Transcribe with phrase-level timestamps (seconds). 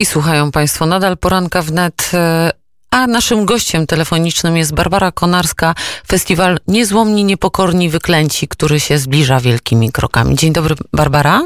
[0.00, 2.10] I słuchają Państwo nadal poranka wnet.
[2.14, 2.50] e,
[2.90, 5.74] A naszym gościem telefonicznym jest Barbara Konarska,
[6.08, 10.36] festiwal Niezłomni, Niepokorni, Wyklęci, który się zbliża wielkimi krokami.
[10.36, 11.42] Dzień dobry, Barbara.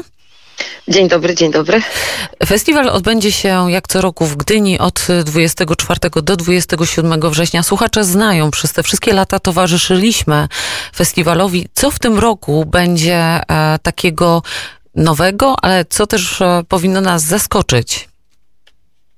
[0.87, 1.81] Dzień dobry, dzień dobry.
[2.45, 7.63] Festiwal odbędzie się jak co roku w Gdyni od 24 do 27 września.
[7.63, 10.47] Słuchacze znają, przez te wszystkie lata towarzyszyliśmy
[10.95, 11.67] festiwalowi.
[11.73, 14.41] Co w tym roku będzie e, takiego
[14.95, 18.07] nowego, ale co też e, powinno nas zaskoczyć?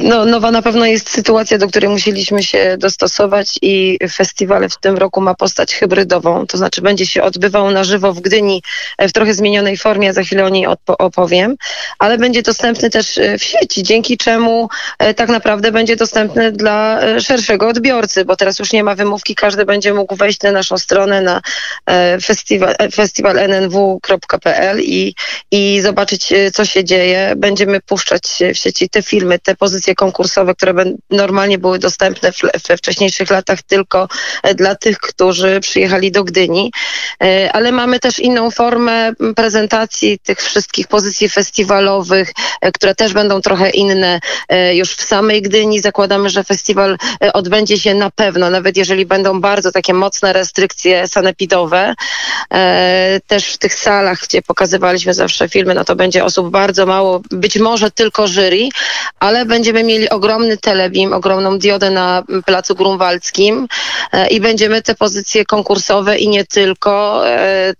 [0.00, 4.96] No, nowa na pewno jest sytuacja, do której musieliśmy się dostosować i festiwal w tym
[4.96, 8.62] roku ma postać hybrydową, to znaczy będzie się odbywał na żywo w Gdyni
[8.98, 11.56] w trochę zmienionej formie, za chwilę o niej opowiem,
[11.98, 14.68] ale będzie dostępny też w sieci, dzięki czemu
[15.16, 19.94] tak naprawdę będzie dostępny dla szerszego odbiorcy, bo teraz już nie ma wymówki, każdy będzie
[19.94, 21.40] mógł wejść na naszą stronę na
[22.22, 25.14] festiwal, festiwalnnw.pl i,
[25.50, 27.32] i zobaczyć, co się dzieje.
[27.36, 28.22] Będziemy puszczać
[28.54, 30.74] w sieci te filmy, te pozycje konkursowe, które
[31.10, 32.32] normalnie były dostępne
[32.68, 34.08] we wcześniejszych latach tylko
[34.54, 36.72] dla tych, którzy przyjechali do Gdyni.
[37.52, 42.32] Ale mamy też inną formę prezentacji tych wszystkich pozycji festiwalowych,
[42.74, 44.20] które też będą trochę inne
[44.72, 45.80] już w samej Gdyni.
[45.80, 46.98] Zakładamy, że festiwal
[47.32, 51.94] odbędzie się na pewno, nawet jeżeli będą bardzo takie mocne restrykcje sanepidowe.
[53.26, 57.58] Też w tych salach, gdzie pokazywaliśmy zawsze filmy, no to będzie osób bardzo mało, być
[57.58, 58.68] może tylko jury,
[59.20, 63.68] ale będziemy mieli ogromny telebim, ogromną diodę na Placu Grunwaldzkim
[64.30, 67.22] i będziemy te pozycje konkursowe i nie tylko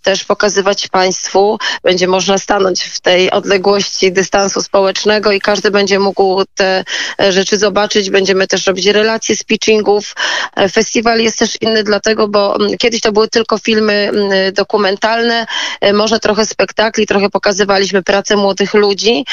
[0.01, 1.57] też pokazywać Państwu.
[1.83, 6.83] Będzie można stanąć w tej odległości dystansu społecznego i każdy będzie mógł te
[7.29, 8.09] rzeczy zobaczyć.
[8.09, 10.15] Będziemy też robić relacje z pitchingów.
[10.71, 14.11] Festiwal jest też inny dlatego, bo kiedyś to były tylko filmy
[14.53, 15.45] dokumentalne,
[15.93, 19.25] może trochę spektakli, trochę pokazywaliśmy pracę młodych ludzi.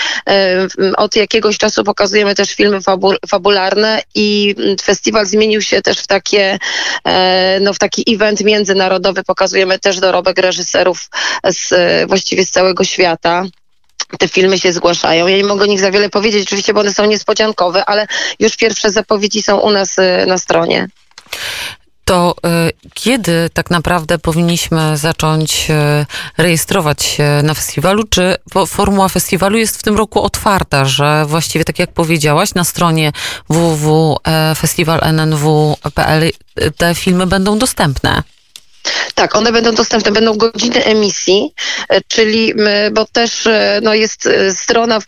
[0.97, 6.59] Od jakiegoś czasu pokazujemy też filmy fabu fabularne i festiwal zmienił się też w takie,
[7.61, 9.23] no w taki event międzynarodowy.
[9.23, 11.11] Pokazujemy też dorobek reżyserów
[11.45, 11.75] z,
[12.09, 13.45] właściwie z całego świata
[14.19, 15.27] te filmy się zgłaszają.
[15.27, 18.07] Ja nie mogę o nich za wiele powiedzieć, oczywiście, bo one są niespodziankowe, ale
[18.39, 20.89] już pierwsze zapowiedzi są u nas na stronie
[22.05, 26.07] to y, kiedy tak naprawdę powinniśmy zacząć y,
[26.43, 28.05] rejestrować się na festiwalu?
[28.11, 33.13] Czy formuła festiwalu jest w tym roku otwarta, że właściwie tak jak powiedziałaś, na stronie
[33.49, 36.31] www.festiwalnnw.pl
[36.77, 38.23] te filmy będą dostępne?
[39.15, 41.55] Tak, one będą dostępne, będą godziny emisji,
[42.09, 42.55] czyli,
[42.93, 43.49] bo też
[43.83, 45.05] no, jest strona, w,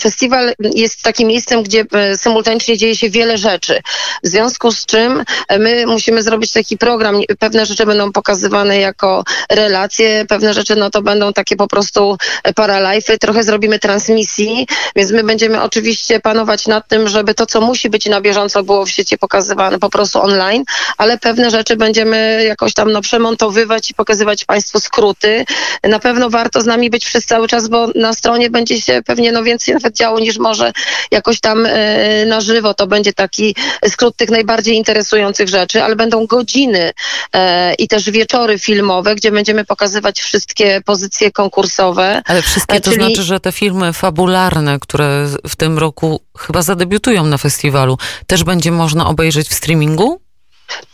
[0.00, 1.84] festiwal jest takim miejscem, gdzie
[2.16, 3.80] symultanicznie dzieje się wiele rzeczy.
[4.22, 5.24] W związku z czym
[5.58, 11.02] my musimy zrobić taki program, pewne rzeczy będą pokazywane jako relacje, pewne rzeczy no to
[11.02, 12.16] będą takie po prostu
[12.54, 17.90] paralify, trochę zrobimy transmisji, więc my będziemy oczywiście panować nad tym, żeby to, co musi
[17.90, 20.64] być na bieżąco było w sieci pokazywane po prostu online,
[20.98, 25.44] ale pewne rzeczy będziemy jakoś tam no, przemontowywać i pokazywać Państwu skróty.
[25.84, 29.32] Na pewno warto z nami być przez cały czas, bo na stronie będzie się pewnie
[29.32, 30.72] no więcej nawet działo niż może
[31.10, 32.74] jakoś tam e, na żywo.
[32.74, 33.54] To będzie taki
[33.88, 36.92] skrót tych najbardziej interesujących rzeczy, ale będą godziny
[37.32, 42.22] e, i też wieczory filmowe, gdzie będziemy pokazywać wszystkie pozycje konkursowe.
[42.26, 43.04] Ale wszystkie to Czyli...
[43.04, 48.72] znaczy, że te filmy fabularne, które w tym roku chyba zadebiutują na festiwalu, też będzie
[48.72, 50.20] można obejrzeć w streamingu?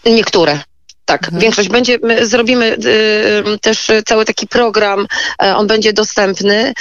[0.05, 0.61] Niektóre.
[1.05, 1.41] Tak, mhm.
[1.41, 2.77] większość będzie, my zrobimy
[3.55, 5.07] y, też cały taki program,
[5.45, 6.73] y, on będzie dostępny.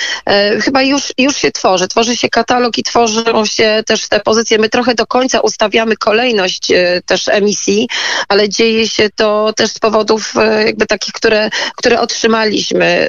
[0.56, 4.58] Y, chyba już, już się tworzy, tworzy się katalog i tworzą się też te pozycje.
[4.58, 7.90] My trochę do końca ustawiamy kolejność e, też emisji,
[8.28, 10.34] ale dzieje się to też z powodów
[10.66, 13.08] jakby takich, które, które otrzymaliśmy.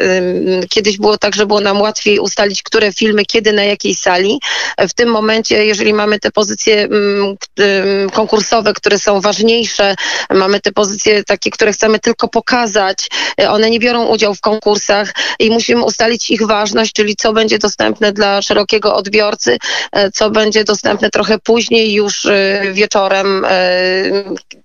[0.71, 4.41] Kiedyś było tak, że było nam łatwiej ustalić, które filmy, kiedy, na jakiej sali.
[4.79, 6.89] W tym momencie, jeżeli mamy te pozycje
[8.13, 9.95] konkursowe, które są ważniejsze,
[10.31, 13.09] mamy te pozycje takie, które chcemy tylko pokazać.
[13.41, 17.59] E, one nie biorą udziału w konkursach i musimy ustalić ich ważność, czyli co będzie
[17.59, 19.59] dostępne dla szerokiego odbiorcy,
[19.93, 23.47] e, co będzie dostępne trochę później, już e, wieczorem.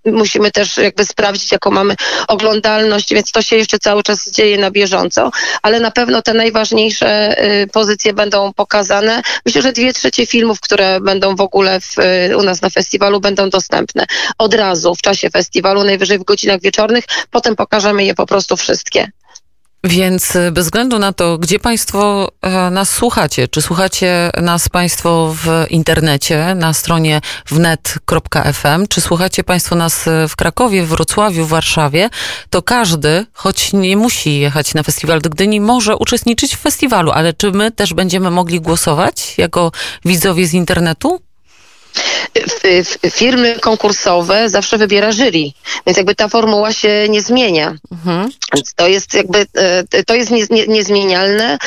[0.05, 1.95] Musimy też jakby sprawdzić, jaką mamy
[2.27, 5.31] oglądalność, więc to się jeszcze cały czas dzieje na bieżąco,
[5.61, 7.35] ale na pewno te najważniejsze
[7.71, 9.21] pozycje będą pokazane.
[9.45, 11.95] Myślę, że dwie trzecie filmów, które będą w ogóle w,
[12.37, 14.05] u nas na festiwalu, będą dostępne
[14.37, 19.11] od razu w czasie festiwalu, najwyżej w godzinach wieczornych, potem pokażemy je po prostu wszystkie.
[19.83, 25.35] Więc y, bez względu na to, gdzie Państwo e, nas słuchacie, czy słuchacie nas Państwo
[25.43, 31.49] w internecie na stronie wnet.fm, czy słuchacie Państwo nas e, w Krakowie, w Wrocławiu, w
[31.49, 32.09] Warszawie,
[32.49, 37.11] to każdy, choć nie musi jechać na festiwal do Gdyni, może uczestniczyć w festiwalu.
[37.11, 39.71] Ale czy my też będziemy mogli głosować jako
[40.05, 41.26] widzowie z internetu?
[43.11, 45.51] Firmy konkursowe zawsze wybiera jury,
[45.85, 47.75] więc jakby ta formuła się nie zmienia.
[47.91, 48.31] Mhm.
[48.53, 49.45] Więc to jest jakby,
[49.93, 51.57] e, to jest nie, nie, niezmienialne,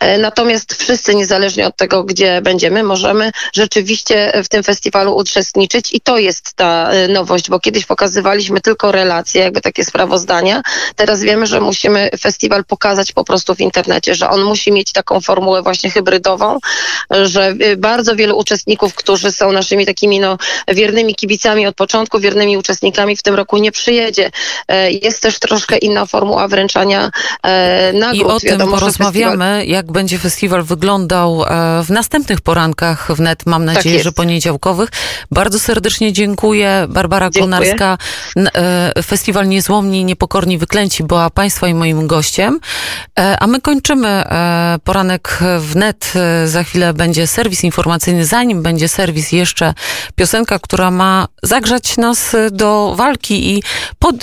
[0.00, 6.00] e, natomiast wszyscy niezależnie od tego, gdzie będziemy, możemy rzeczywiście w tym festiwalu uczestniczyć i
[6.00, 10.62] to jest ta e, nowość, bo kiedyś pokazywaliśmy tylko relacje, jakby takie sprawozdania,
[10.96, 15.20] teraz wiemy, że musimy festiwal pokazać po prostu w internecie, że on musi mieć taką
[15.20, 16.58] formułę właśnie hybrydową,
[17.22, 20.38] że bardzo wielu uczestników, którzy są naszymi takimi no,
[20.68, 24.30] wiernymi kibicami od początku, wiernymi uczestnikami w tym roku nie przyjedzie.
[24.68, 27.10] E, jest też troszkę inna formuła wręczania
[27.42, 28.20] e, nagród.
[28.20, 29.66] I o Wiadomo, tym porozmawiamy, festiwal...
[29.66, 31.46] jak będzie festiwal wyglądał e,
[31.84, 34.90] w następnych porankach wnet, mam tak nadzieję, tak że poniedziałkowych.
[35.30, 36.86] Bardzo serdecznie dziękuję.
[36.88, 37.40] Barbara dziękuję.
[37.42, 37.98] Konarska,
[39.06, 42.60] Festiwal Niezłomni, Niepokorni, Wyklęci była Państwa i moim gościem.
[43.40, 44.24] A my kończymy
[44.84, 46.12] poranek wnet.
[46.44, 48.24] Za chwilę będzie serwis informacyjny.
[48.24, 49.59] Zanim będzie serwis, jeszcze
[50.14, 53.62] piosenka, która ma zagrzać nas do walki i
[53.98, 54.16] pod,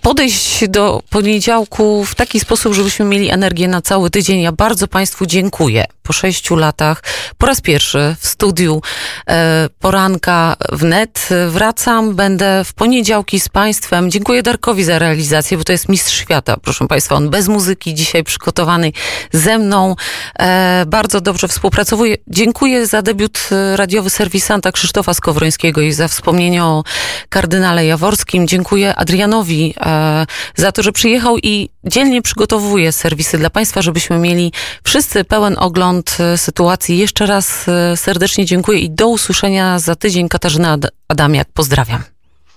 [0.00, 4.40] podejść do poniedziałku w taki sposób, żebyśmy mieli energię na cały tydzień.
[4.40, 5.84] Ja bardzo Państwu dziękuję.
[6.06, 7.02] Po sześciu latach,
[7.38, 8.82] po raz pierwszy w studiu
[9.28, 12.14] e, poranka wnet wracam.
[12.14, 14.10] Będę w poniedziałki z Państwem.
[14.10, 17.14] Dziękuję Darkowi za realizację, bo to jest mistrz świata, proszę Państwa.
[17.14, 18.92] On bez muzyki dzisiaj przygotowanej
[19.32, 19.96] ze mną.
[20.38, 22.16] E, bardzo dobrze współpracuje.
[22.28, 26.84] Dziękuję za debiut e, radiowy serwisanta Krzysztofa Skowrońskiego i za wspomnienie o
[27.28, 28.48] kardynale Jaworskim.
[28.48, 30.26] Dziękuję Adrianowi e,
[30.56, 34.52] za to, że przyjechał i dzielnie przygotowuje serwisy dla Państwa, żebyśmy mieli
[34.84, 36.98] wszyscy pełen ogląd e, sytuacji.
[36.98, 40.28] Jeszcze raz e, serdecznie dziękuję i do usłyszenia za tydzień.
[40.28, 40.78] Katarzyna
[41.08, 42.15] Adamiak, pozdrawiam.